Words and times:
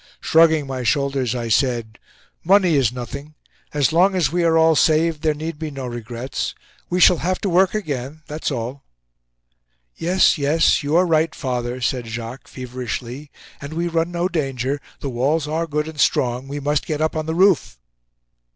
Shrugging 0.19 0.65
my 0.65 0.81
shoulders, 0.81 1.35
I 1.35 1.47
said: 1.49 1.99
"Money 2.43 2.73
is 2.73 2.91
nothing. 2.91 3.35
As 3.71 3.93
long 3.93 4.15
as 4.15 4.31
we 4.31 4.43
are 4.43 4.57
all 4.57 4.75
saved, 4.75 5.21
there 5.21 5.35
need 5.35 5.59
be 5.59 5.69
no 5.69 5.85
regrets. 5.85 6.55
We 6.89 6.99
shall 6.99 7.17
have 7.19 7.39
to 7.41 7.49
work 7.49 7.75
again—that 7.75 8.45
is 8.45 8.49
all!" 8.49 8.83
"Yes, 9.95 10.39
yes; 10.39 10.81
you 10.81 10.95
are 10.95 11.05
right, 11.05 11.35
father," 11.35 11.81
said 11.81 12.07
Jacques, 12.07 12.47
feverishly. 12.47 13.29
"And 13.61 13.73
we 13.75 13.87
run 13.87 14.09
no 14.11 14.27
danger—the 14.27 15.07
walls 15.07 15.47
are 15.47 15.67
good 15.67 15.87
and 15.87 15.99
strong. 15.99 16.47
We 16.47 16.59
must 16.59 16.87
get 16.87 16.99
up 16.99 17.15
on 17.15 17.27
the 17.27 17.35
roof." 17.35 17.77